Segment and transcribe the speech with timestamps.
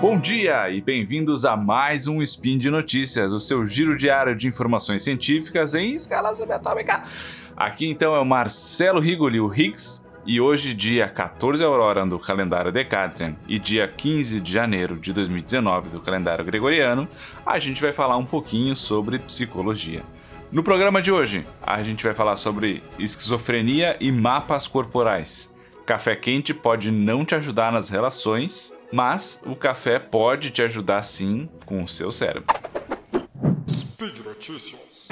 [0.00, 4.48] Bom dia e bem-vindos a mais um Spin de Notícias, o seu giro diário de
[4.48, 7.02] informações científicas em escala subatômica.
[7.54, 12.72] Aqui então é o Marcelo Rigoli, o Higgs, e hoje, dia 14 Aurora do calendário
[12.72, 17.06] Decatrian e dia 15 de janeiro de 2019 do calendário Gregoriano,
[17.44, 20.02] a gente vai falar um pouquinho sobre psicologia.
[20.50, 25.54] No programa de hoje, a gente vai falar sobre esquizofrenia e mapas corporais.
[25.84, 31.48] Café quente pode não te ajudar nas relações, mas o café pode te ajudar sim
[31.64, 32.54] com o seu cérebro.
[33.68, 35.08] Speed Notícias.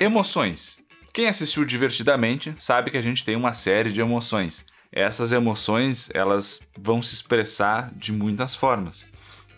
[0.00, 0.80] Emoções.
[1.12, 4.64] Quem assistiu divertidamente sabe que a gente tem uma série de emoções.
[4.90, 9.08] Essas emoções, elas vão se expressar de muitas formas.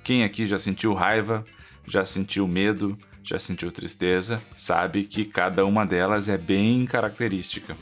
[0.03, 1.45] Quem aqui já sentiu raiva,
[1.87, 7.77] já sentiu medo, já sentiu tristeza, sabe que cada uma delas é bem característica.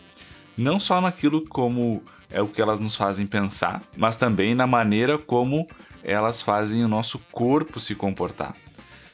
[0.56, 5.18] Não só naquilo como é o que elas nos fazem pensar, mas também na maneira
[5.18, 5.66] como
[6.04, 8.54] elas fazem o nosso corpo se comportar.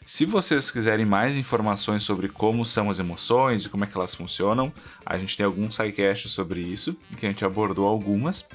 [0.09, 4.15] Se vocês quiserem mais informações sobre como são as emoções e como é que elas
[4.15, 4.73] funcionam,
[5.05, 8.49] a gente tem alguns sidecasts sobre isso, que a gente abordou algumas.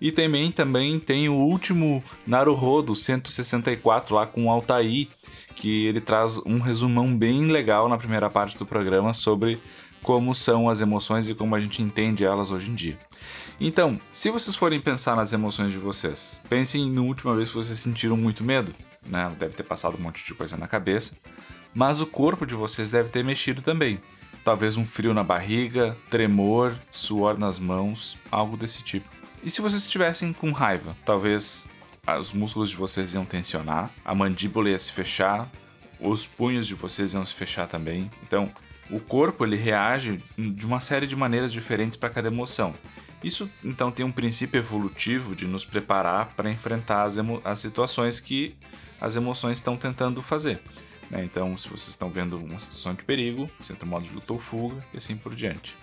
[0.00, 5.08] E também, também tem o último Naruhodo 164 lá com o Altair,
[5.56, 9.60] que ele traz um resumão bem legal na primeira parte do programa sobre
[10.04, 12.96] como são as emoções e como a gente entende elas hoje em dia.
[13.60, 17.78] Então, se vocês forem pensar nas emoções de vocês, pensem na última vez que vocês
[17.78, 18.74] sentiram muito medo
[19.06, 19.34] né?
[19.38, 21.16] Deve ter passado um monte de coisa na cabeça.
[21.74, 24.00] Mas o corpo de vocês deve ter mexido também.
[24.44, 29.08] Talvez um frio na barriga, tremor, suor nas mãos, algo desse tipo.
[29.42, 31.64] E se vocês estivessem com raiva, talvez
[32.06, 35.48] ah, os músculos de vocês iam tensionar, a mandíbula ia se fechar,
[36.00, 38.10] os punhos de vocês iam se fechar também.
[38.22, 38.50] Então,
[38.90, 42.74] o corpo ele reage de uma série de maneiras diferentes para cada emoção.
[43.22, 48.56] Isso então tem um princípio evolutivo de nos preparar para enfrentar as, as situações que
[49.00, 50.60] as emoções estão tentando fazer.
[51.10, 51.24] Né?
[51.24, 54.32] Então, se vocês estão vendo uma situação de perigo, você entra no modo de luta
[54.32, 55.76] ou fuga e assim por diante.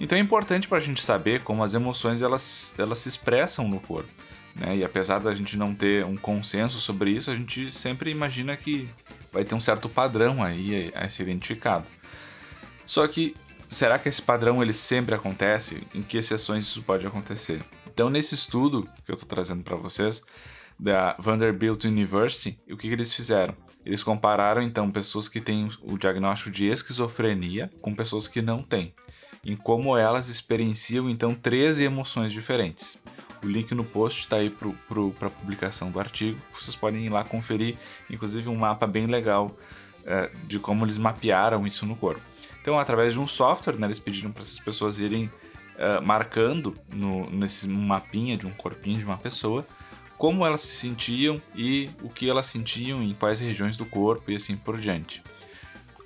[0.00, 3.80] Então é importante para a gente saber como as emoções elas, elas se expressam no
[3.80, 4.10] corpo.
[4.54, 4.78] Né?
[4.78, 8.88] E apesar da gente não ter um consenso sobre isso, a gente sempre imagina que
[9.32, 11.86] vai ter um certo padrão aí a, ser identificado.
[12.84, 13.34] Só que
[13.68, 15.82] será que esse padrão ele sempre acontece?
[15.94, 17.62] Em que exceções isso pode acontecer?
[17.92, 20.22] Então nesse estudo que eu estou trazendo para vocês,
[20.78, 23.54] da Vanderbilt University, o que, que eles fizeram?
[23.84, 28.94] Eles compararam então pessoas que têm o diagnóstico de esquizofrenia com pessoas que não têm,
[29.44, 32.98] em como elas experienciam então 13 emoções diferentes.
[33.42, 36.38] O link no post está aí para a publicação do artigo.
[36.52, 37.76] Vocês podem ir lá conferir,
[38.08, 39.56] inclusive um mapa bem legal
[40.04, 42.22] é, de como eles mapearam isso no corpo.
[42.60, 47.28] Então, através de um software, né, eles pediram para essas pessoas irem uh, marcando no,
[47.28, 49.66] nesse mapinha de um corpinho de uma pessoa
[50.22, 54.36] como elas se sentiam e o que elas sentiam em quais regiões do corpo e
[54.36, 55.20] assim por diante.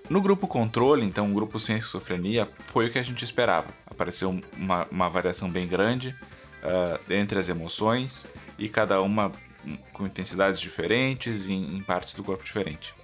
[0.08, 3.68] No grupo controle, então, o grupo sem esquizofrenia, foi o que a gente esperava.
[3.86, 6.16] Apareceu uma, uma variação bem grande
[6.66, 8.26] uh, entre as emoções
[8.58, 9.32] e cada uma
[9.92, 12.94] com intensidades diferentes em, em partes do corpo diferente.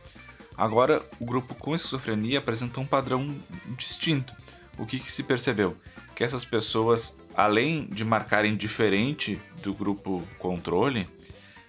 [0.57, 3.35] Agora, o grupo com esquizofrenia apresentou um padrão
[3.77, 4.33] distinto.
[4.79, 5.73] O que, que se percebeu?
[6.15, 11.09] Que essas pessoas além de marcarem diferente do grupo controle,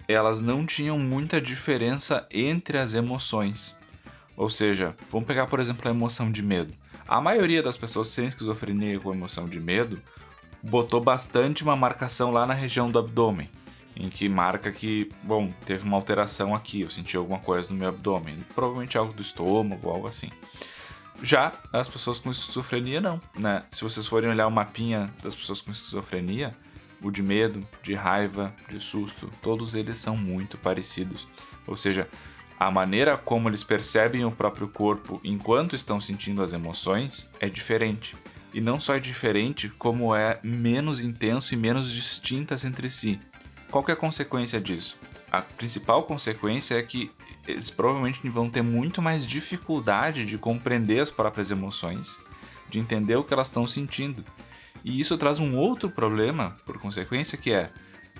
[0.06, 3.74] elas não tinham muita diferença entre as emoções.
[4.36, 6.74] Ou seja, vamos pegar por exemplo a emoção de medo.
[7.06, 10.00] A maioria das pessoas sem esquizofrenia com emoção de medo
[10.68, 13.48] botou bastante uma marcação lá na região do abdômen,
[13.96, 17.88] em que marca que, bom, teve uma alteração aqui, eu senti alguma coisa no meu
[17.88, 20.30] abdômen, provavelmente algo do estômago, algo assim.
[21.22, 23.62] Já as pessoas com esquizofrenia não, né?
[23.70, 26.50] Se vocês forem olhar o mapinha das pessoas com esquizofrenia,
[27.02, 31.28] o de medo, de raiva, de susto, todos eles são muito parecidos.
[31.66, 32.08] Ou seja,
[32.58, 38.16] a maneira como eles percebem o próprio corpo enquanto estão sentindo as emoções é diferente.
[38.54, 43.20] E não só é diferente, como é menos intenso e menos distintas entre si.
[43.68, 44.96] Qual é a consequência disso?
[45.28, 47.10] A principal consequência é que
[47.48, 52.16] eles provavelmente vão ter muito mais dificuldade de compreender as próprias emoções,
[52.70, 54.24] de entender o que elas estão sentindo.
[54.84, 57.72] E isso traz um outro problema, por consequência, que é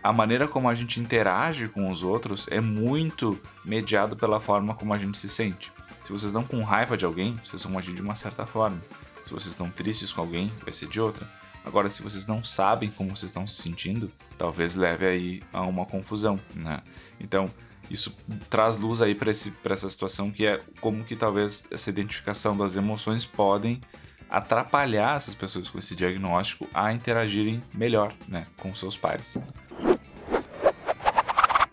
[0.03, 4.93] a maneira como a gente interage com os outros é muito mediado pela forma como
[4.93, 5.73] a gente se sente.
[6.03, 8.79] Se vocês estão com raiva de alguém, vocês vão agir de uma certa forma.
[9.25, 11.27] Se vocês estão tristes com alguém, vai ser de outra.
[11.65, 15.87] Agora, se vocês não sabem como vocês estão se sentindo, talvez leve aí a uma
[15.87, 16.83] confusão, né?
[17.19, 17.51] Então,
[17.91, 18.15] isso
[18.51, 23.25] traz luz aí para essa situação que é como que talvez essa identificação das emoções
[23.25, 23.81] podem
[24.29, 29.37] atrapalhar essas pessoas com esse diagnóstico a interagirem melhor né, com seus pares.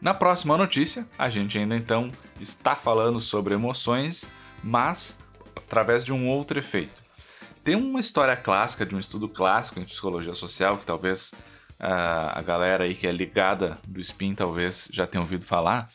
[0.02, 4.26] Na próxima notícia, a gente ainda então está falando sobre emoções,
[4.64, 5.18] mas
[5.56, 7.01] através de um outro efeito.
[7.64, 11.32] Tem uma história clássica de um estudo clássico em psicologia social que talvez
[11.80, 15.92] uh, a galera aí que é ligada do spin talvez já tenha ouvido falar,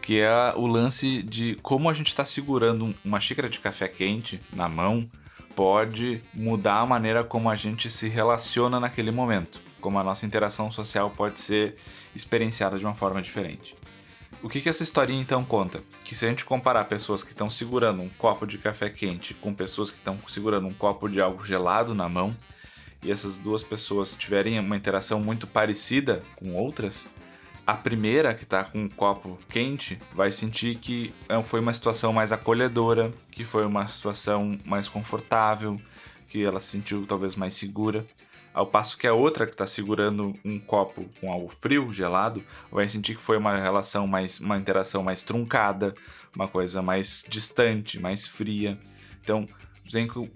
[0.00, 4.40] que é o lance de como a gente está segurando uma xícara de café quente
[4.52, 5.10] na mão
[5.56, 10.70] pode mudar a maneira como a gente se relaciona naquele momento, como a nossa interação
[10.70, 11.76] social pode ser
[12.14, 13.74] experienciada de uma forma diferente.
[14.42, 15.82] O que, que essa historinha então conta?
[16.04, 19.52] Que se a gente comparar pessoas que estão segurando um copo de café quente com
[19.52, 22.36] pessoas que estão segurando um copo de algo gelado na mão,
[23.02, 27.06] e essas duas pessoas tiverem uma interação muito parecida com outras,
[27.68, 32.14] a primeira que está com um copo quente vai sentir que é, foi uma situação
[32.14, 35.78] mais acolhedora, que foi uma situação mais confortável,
[36.28, 38.06] que ela se sentiu talvez mais segura.
[38.52, 42.88] Ao passo que a outra que está segurando um copo com algo frio, gelado, vai
[42.88, 45.94] sentir que foi uma relação mais, uma interação mais truncada,
[46.34, 48.78] uma coisa mais distante, mais fria.
[49.22, 49.46] Então,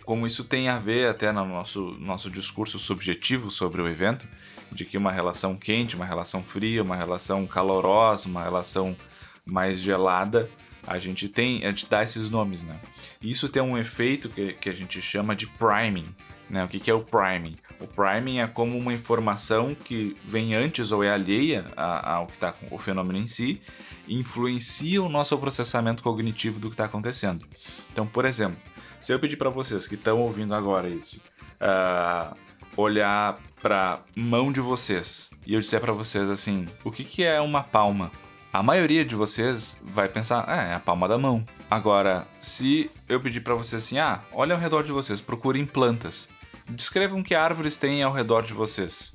[0.04, 4.26] como isso tem a ver até no nosso, nosso discurso subjetivo sobre o evento,
[4.70, 8.96] de que uma relação quente, uma relação fria, uma relação calorosa, uma relação
[9.44, 10.48] mais gelada,
[10.86, 12.78] a gente tem, a gente dá esses nomes, né?
[13.20, 16.06] Isso tem um efeito que, que a gente chama de priming,
[16.52, 16.62] né?
[16.62, 17.56] O que, que é o priming?
[17.80, 22.54] O priming é como uma informação que vem antes ou é alheia ao que está
[22.70, 23.62] o fenômeno em si,
[24.06, 27.46] influencia o nosso processamento cognitivo do que está acontecendo.
[27.90, 28.60] Então, por exemplo,
[29.00, 31.18] se eu pedir para vocês que estão ouvindo agora isso,
[31.56, 32.36] uh,
[32.76, 37.40] olhar para mão de vocês e eu disser para vocês assim, o que, que é
[37.40, 38.12] uma palma?
[38.52, 41.42] A maioria de vocês vai pensar, é, é a palma da mão.
[41.70, 46.28] Agora, se eu pedir para vocês assim, ah, olha ao redor de vocês, procurem plantas.
[46.68, 49.12] Descrevam que árvores tem ao redor de vocês.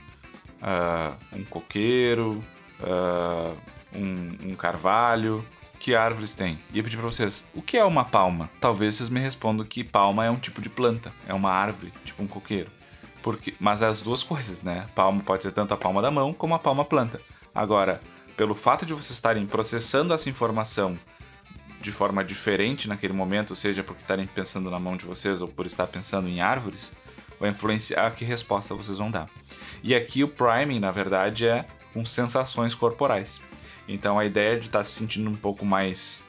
[0.61, 2.43] Uh, um coqueiro,
[2.81, 3.57] uh,
[3.95, 5.45] um, um carvalho,
[5.79, 6.59] que árvores tem?
[6.73, 8.49] E eu pedi para vocês, o que é uma palma?
[8.59, 12.21] Talvez vocês me respondam que palma é um tipo de planta, é uma árvore, tipo
[12.21, 12.69] um coqueiro.
[13.21, 14.85] Porque, mas é as duas coisas, né?
[14.95, 17.19] Palma pode ser tanto a palma da mão como a palma planta.
[17.53, 18.01] Agora,
[18.35, 20.97] pelo fato de vocês estarem processando essa informação
[21.81, 25.65] de forma diferente naquele momento, seja porque estarem pensando na mão de vocês ou por
[25.65, 26.91] estar pensando em árvores,
[27.39, 29.29] vai influenciar que resposta vocês vão dar.
[29.83, 33.41] E aqui o priming, na verdade, é com sensações corporais.
[33.87, 36.25] Então a ideia de estar se sentindo um pouco mais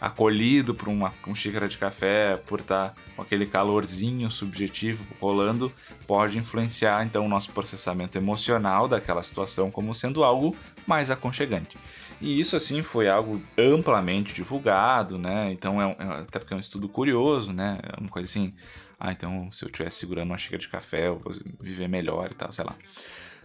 [0.00, 5.70] acolhido por uma, uma xícara de café, por estar com aquele calorzinho subjetivo rolando,
[6.06, 10.56] pode influenciar então o nosso processamento emocional daquela situação como sendo algo
[10.86, 11.76] mais aconchegante.
[12.20, 15.50] E isso assim foi algo amplamente divulgado, né?
[15.52, 17.78] Então é, é até porque é um estudo curioso, né?
[17.82, 18.52] É uma coisa assim,
[19.00, 22.34] ah, então se eu estivesse segurando uma xícara de café, eu vou viver melhor e
[22.34, 22.76] tal, sei lá.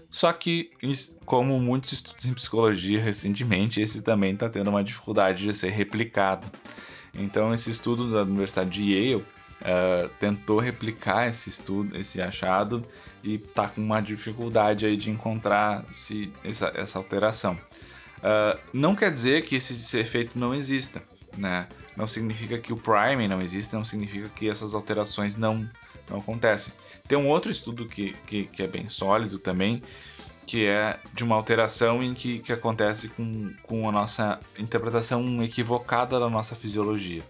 [0.10, 0.72] Só que,
[1.26, 6.46] como muitos estudos em psicologia recentemente, esse também está tendo uma dificuldade de ser replicado.
[7.14, 12.82] Então, esse estudo da Universidade de Yale uh, tentou replicar esse estudo, esse achado,
[13.24, 15.86] e está com uma dificuldade aí de encontrar
[16.44, 17.58] essa, essa alteração.
[18.18, 21.02] Uh, não quer dizer que esse efeito não exista,
[21.38, 21.68] né?
[21.96, 25.70] Não significa que o priming não existe, não significa que essas alterações não
[26.10, 26.74] não acontece.
[27.08, 29.82] Tem um outro estudo que, que, que, é bem sólido também,
[30.46, 36.20] que é de uma alteração em que, que acontece com, com a nossa interpretação equivocada
[36.20, 37.24] da nossa fisiologia.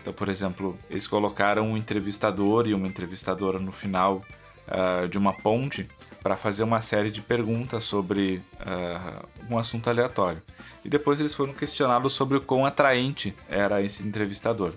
[0.00, 4.22] Então, por exemplo, eles colocaram um entrevistador e uma entrevistadora no final
[4.68, 5.88] uh, de uma ponte
[6.22, 10.42] para fazer uma série de perguntas sobre uh, um assunto aleatório.
[10.84, 14.72] E depois eles foram questionados sobre o quão atraente era esse entrevistador.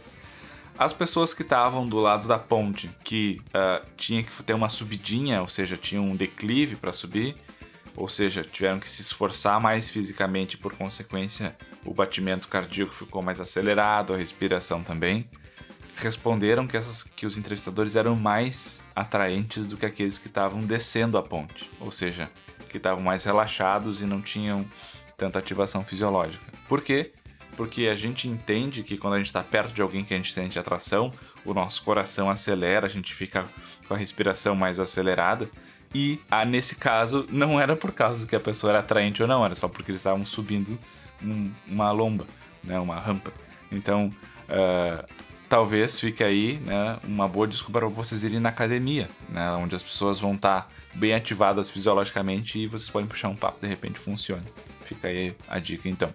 [0.77, 5.41] As pessoas que estavam do lado da ponte, que uh, tinha que ter uma subidinha,
[5.41, 7.35] ou seja, tinha um declive para subir,
[7.95, 13.39] ou seja, tiveram que se esforçar mais fisicamente, por consequência, o batimento cardíaco ficou mais
[13.39, 15.29] acelerado, a respiração também.
[15.95, 21.17] Responderam que, essas, que os entrevistadores eram mais atraentes do que aqueles que estavam descendo
[21.17, 22.29] a ponte, ou seja,
[22.69, 24.65] que estavam mais relaxados e não tinham
[25.17, 26.43] tanta ativação fisiológica.
[26.67, 27.11] Por quê?
[27.55, 30.33] porque a gente entende que quando a gente está perto de alguém que a gente
[30.33, 31.11] sente atração,
[31.43, 33.45] o nosso coração acelera, a gente fica
[33.87, 35.49] com a respiração mais acelerada.
[35.93, 39.45] E ah, nesse caso, não era por causa que a pessoa era atraente ou não,
[39.45, 40.77] era só porque eles estavam subindo
[41.23, 42.25] um, uma lomba,
[42.63, 43.31] né, uma rampa.
[43.71, 44.11] Então,
[44.49, 45.05] uh,
[45.49, 49.83] talvez fique aí né, uma boa desculpa para vocês irem na academia, né, onde as
[49.83, 53.99] pessoas vão estar tá bem ativadas fisiologicamente e vocês podem puxar um papo, de repente
[53.99, 54.43] funciona.
[54.83, 56.13] Fica aí a dica então.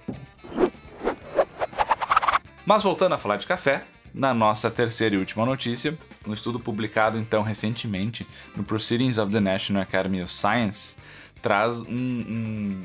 [2.64, 5.96] Mas voltando a falar de café, na nossa terceira e última notícia,
[6.26, 10.96] Um estudo publicado então recentemente no Proceedings of the National Academy of Science
[11.40, 12.84] traz um, um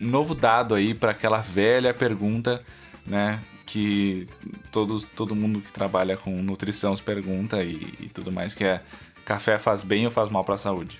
[0.00, 2.64] novo dado aí para aquela velha pergunta,
[3.06, 3.38] né,
[3.70, 4.26] que
[4.72, 8.82] todo, todo mundo que trabalha com nutrição se pergunta e, e tudo mais, que é
[9.24, 10.98] café faz bem ou faz mal para a saúde,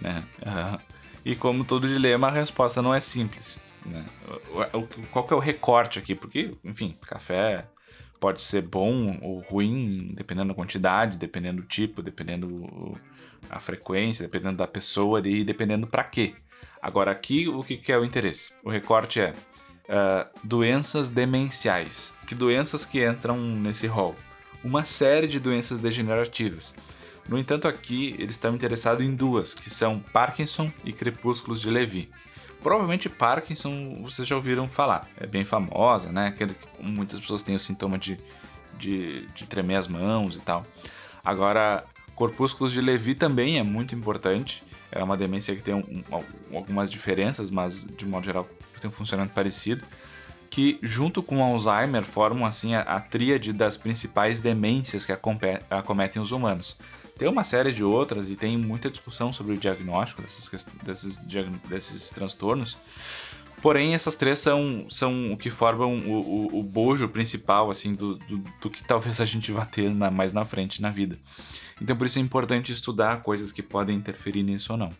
[0.00, 0.22] né?
[0.46, 0.78] Uhum.
[1.26, 4.04] E como todo dilema, a resposta não é simples, né?
[5.10, 6.14] Qual que é o recorte aqui?
[6.14, 7.64] Porque, enfim, café
[8.20, 12.94] pode ser bom ou ruim, dependendo da quantidade, dependendo do tipo, dependendo
[13.48, 16.34] a frequência, dependendo da pessoa e dependendo para quê.
[16.82, 18.52] Agora aqui o que, que é o interesse?
[18.62, 19.32] O recorte é
[19.88, 22.14] uh, doenças demenciais.
[22.26, 24.14] Que doenças que entram nesse rol?
[24.62, 26.74] Uma série de doenças degenerativas.
[27.28, 32.10] No entanto, aqui eles estão interessados em duas, que são Parkinson e crepúsculos de Levi.
[32.62, 36.32] Provavelmente Parkinson vocês já ouviram falar, é bem famosa, né?
[36.32, 36.46] Que
[36.80, 38.18] muitas pessoas têm o sintoma de,
[38.78, 40.66] de, de tremer as mãos e tal.
[41.22, 44.62] Agora, corpúsculos de Levi também é muito importante.
[44.90, 48.48] É uma demência que tem um, um, algumas diferenças, mas de modo geral
[48.84, 49.84] tem um funcionamento parecido.
[50.50, 55.12] Que junto com Alzheimer formam assim a, a tríade das principais demências que
[55.70, 56.78] acometem os humanos.
[57.18, 60.48] Tem uma série de outras e tem muita discussão sobre o diagnóstico desses,
[60.82, 61.18] desses,
[61.68, 62.78] desses transtornos.
[63.62, 68.16] Porém, essas três são, são o que formam o, o, o bojo principal, assim, do,
[68.16, 71.18] do, do, que talvez a gente vá ter na, mais na frente na vida.
[71.80, 74.90] Então, por isso é importante estudar coisas que podem interferir nisso ou não.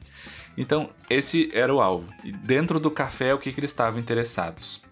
[0.57, 2.13] Então, esse era o alvo.
[2.23, 4.83] E dentro do café, o que, que eles estavam interessados?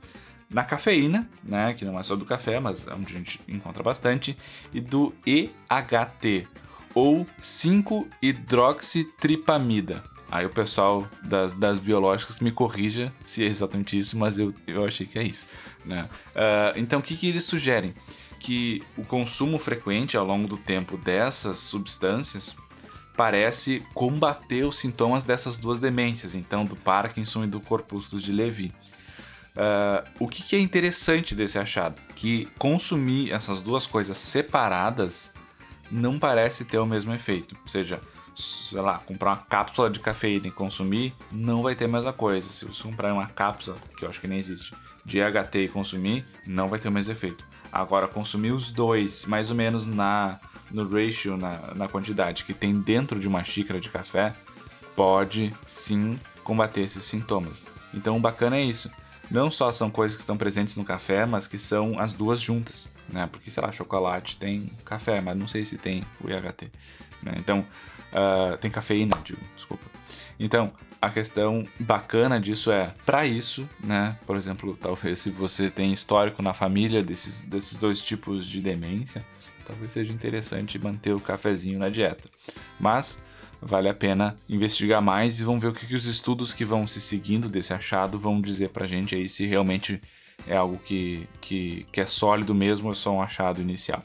[0.48, 3.82] Na cafeína, né, que não é só do café, mas é onde a gente encontra
[3.82, 4.36] bastante,
[4.72, 6.46] e do EHT,
[6.94, 10.04] ou 5-hidroxitripamida.
[10.30, 14.84] Aí o pessoal das, das biológicas me corrija se é exatamente isso, mas eu, eu
[14.84, 15.46] achei que é isso.
[15.84, 16.04] Né?
[16.28, 17.92] Uh, então o que, que eles sugerem?
[18.42, 22.56] Que o consumo frequente ao longo do tempo dessas substâncias
[23.16, 28.72] parece combater os sintomas dessas duas demências, então do Parkinson e do corpúsculo de Levi.
[29.52, 32.00] Uh, o que, que, é interessante desse achado?
[32.16, 35.32] Que consumir essas duas coisas separadas
[35.90, 37.54] não parece ter o mesmo efeito.
[37.62, 38.00] Ou seja,
[38.34, 42.50] sei lá, comprar uma cápsula de cafeína e consumir, não vai ter a mesma coisa.
[42.50, 46.24] Se você comprar uma cápsula, que eu acho que nem existe, de HT e consumir,
[46.46, 47.44] não vai ter o mesmo efeito.
[47.72, 50.38] Agora, consumir os dois, mais ou menos na
[50.70, 54.34] no ratio, na, na quantidade que tem dentro de uma xícara de café,
[54.96, 57.66] pode sim combater esses sintomas.
[57.92, 58.90] Então, o bacana é isso
[59.32, 62.90] não só são coisas que estão presentes no café, mas que são as duas juntas,
[63.10, 63.26] né?
[63.32, 66.70] Porque, sei lá, chocolate tem café, mas não sei se tem o IHT.
[67.22, 67.32] Né?
[67.38, 67.60] Então,
[68.12, 69.84] uh, tem cafeína, digo, desculpa.
[70.38, 70.70] Então,
[71.00, 74.18] a questão bacana disso é, para isso, né?
[74.26, 79.24] Por exemplo, talvez se você tem histórico na família desses, desses dois tipos de demência,
[79.66, 82.28] talvez seja interessante manter o cafezinho na dieta.
[82.78, 83.18] Mas
[83.62, 86.86] vale a pena investigar mais e vamos ver o que, que os estudos que vão
[86.86, 90.00] se seguindo desse achado vão dizer pra gente aí se realmente
[90.48, 94.02] é algo que, que, que é sólido mesmo ou é só um achado inicial.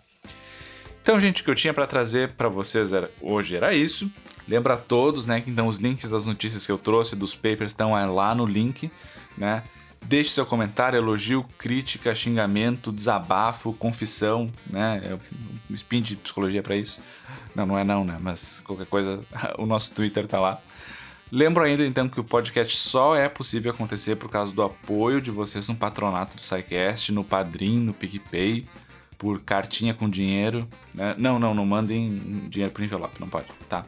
[1.01, 4.11] Então, gente, o que eu tinha para trazer para vocês era, hoje era isso.
[4.47, 7.71] Lembra a todos, né, que então os links das notícias que eu trouxe, dos papers,
[7.71, 8.91] estão lá no link,
[9.37, 9.63] né?
[10.07, 15.01] Deixe seu comentário, elogio, crítica, xingamento, desabafo, confissão, né?
[15.03, 15.15] É
[15.69, 17.01] um spin de psicologia para isso.
[17.53, 18.17] Não, não é não, né?
[18.21, 19.19] Mas qualquer coisa,
[19.59, 20.61] o nosso Twitter tá lá.
[21.29, 25.29] Lembro ainda então que o podcast só é possível acontecer por causa do apoio de
[25.29, 28.63] vocês no patronato do SciCast, no Padrim, no PicPay,
[29.17, 30.65] por cartinha com dinheiro.
[30.93, 31.15] Né?
[31.17, 33.81] Não, não, não mandem dinheiro por envelope, não pode, tá?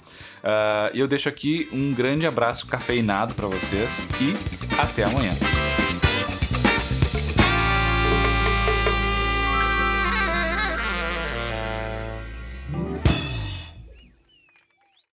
[0.43, 4.33] Uh, e eu deixo aqui um grande abraço cafeinado para vocês e
[4.77, 5.31] até amanhã.